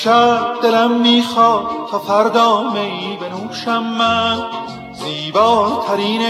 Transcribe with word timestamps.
امشب 0.00 0.60
دلم 0.62 0.90
می‌خواد 0.90 1.66
تا 1.90 1.98
فردا 1.98 2.62
می 2.62 3.18
بنوشم 3.20 3.82
من. 3.82 4.44
زیباترین 4.92 6.22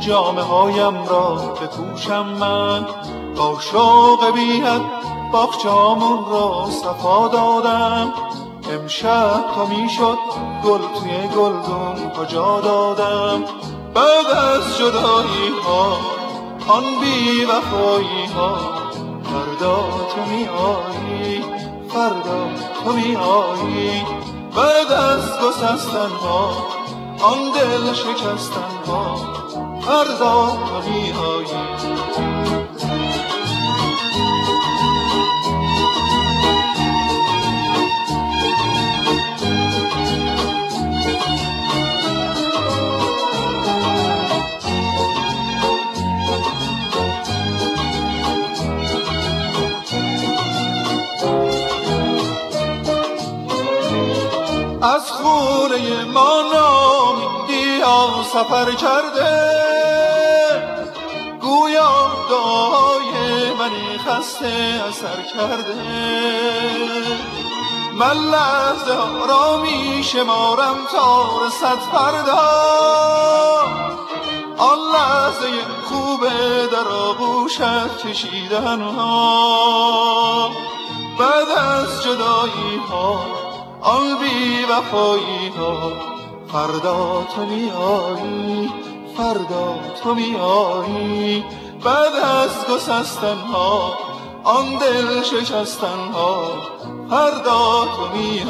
جامعه 0.00 0.44
هایم 0.44 1.06
را 1.06 1.34
بپوشم 1.34 2.26
من. 2.26 2.86
با 3.36 3.56
شوق 3.60 4.30
بیت 4.34 4.80
باغچامون 5.32 6.24
را 6.30 6.66
صفا 6.70 7.28
دادم. 7.28 8.12
امشب 8.72 9.44
تا 9.54 9.66
می‌شد 9.66 10.18
گل 10.64 11.00
توی 11.00 11.28
گلدون 11.36 12.10
کجا 12.10 12.60
دادم؟ 12.60 13.44
بعد 13.94 14.26
از 14.26 14.78
جدایی 14.78 15.48
ها 15.64 15.96
آن 16.68 16.84
بی 17.00 17.44
وفایی 17.44 18.26
ها 18.36 18.56
فردا 19.24 19.76
تو 20.14 20.30
می 20.30 20.48
آیی 20.48 21.44
فردا 21.88 22.50
تو 22.84 22.92
می 22.92 23.16
آیی 23.16 24.02
بعد 24.56 24.92
از 24.92 25.22
گسستن 25.42 26.10
ها 26.10 26.50
آن 27.22 27.38
دل 27.54 27.92
شکستن 27.92 28.84
ها 28.86 29.16
فردا 29.80 30.58
تو 30.68 30.90
می 30.90 31.12
آیی 31.12 32.67
از 54.82 55.10
خونه 55.10 56.04
ما 56.04 56.42
نامیدی 56.52 57.82
سفر 58.32 58.72
کرده. 58.72 59.58
گویا 61.40 62.10
دعای 62.30 63.52
منی 63.58 63.98
خسته 63.98 64.82
اثر 64.88 65.22
کرده. 65.34 65.74
من 67.92 68.16
لحظه 68.30 69.26
را 69.28 69.56
می 69.56 70.04
شمارم 70.04 70.76
تا 70.92 71.24
رسد 71.46 71.78
فردا 71.92 72.48
آن 74.58 74.78
لحظه 74.78 75.46
خوبه 75.84 76.66
در 76.72 76.88
آغوشت 76.88 78.06
کشیدن 78.06 78.80
ها. 78.80 80.50
بعد 81.18 81.48
از 81.58 82.02
جدایی 82.02 82.80
ها 82.90 83.47
آن 83.82 84.18
بی 84.18 84.64
وفایی 84.72 85.48
ها 85.58 85.92
فردا 86.52 87.26
تو 87.34 87.46
می 87.46 87.70
آیی 87.70 88.70
فردا 89.16 89.78
تو 90.02 90.14
می 90.14 90.36
آیی 90.36 91.44
بعد 91.84 92.14
از 92.14 92.50
گسستن 92.70 93.38
ها 93.52 93.92
آن 94.44 94.64
دل 94.78 95.22
شکستن 95.22 96.12
ها 96.12 96.52
فردا 97.10 97.84
تو 97.96 98.16
می 98.18 98.42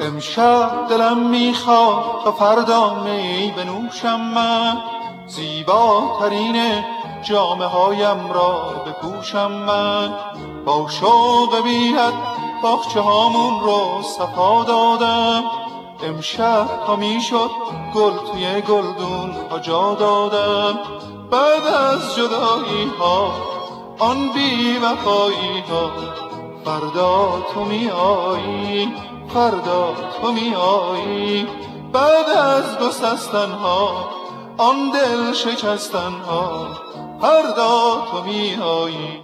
امشب 0.00 0.86
دلم 0.90 1.18
می‌خواد 1.18 2.24
تا 2.24 2.32
فردا 2.32 2.94
می 2.94 3.52
بنوشم 3.56 4.20
من. 4.20 4.78
زیباترین 5.26 6.84
جامعه 7.22 7.68
هایم 7.68 8.32
را 8.32 8.83
بپوشم 8.94 9.52
من 9.52 10.14
با 10.64 10.88
شوق 10.88 11.62
بینت 11.64 12.12
باخچه 12.62 13.00
هامون 13.00 13.60
رو 13.60 14.02
صفا 14.02 14.64
دادم. 14.64 15.44
امشب 16.02 16.66
تا 16.86 16.96
می‌شد 16.96 17.50
گل 17.94 18.12
توی 18.32 18.60
گلدون 18.60 19.34
ها 19.50 19.58
جا 19.58 19.94
دادم. 19.94 20.78
بعد 21.30 21.66
از 21.66 22.14
جدایی 22.14 22.92
ها 22.98 23.32
آن 23.98 24.28
بی 24.34 24.78
وفایی 24.78 25.64
ها 25.70 25.90
فردا 26.64 27.42
تو 27.54 27.64
می 27.64 27.90
آیی 27.90 28.92
فردا 29.34 29.94
تو 30.20 30.32
می 30.32 30.54
آیی 30.54 31.46
بعد 31.92 32.28
از 32.28 32.78
گسستن 32.78 33.50
ها 33.50 33.90
آن 34.58 34.90
دل 34.90 35.32
شکستن 35.32 36.12
ها 36.28 36.66
فردا 37.20 38.06
تو 38.10 38.24
می 38.24 38.54
آیی 38.54 39.20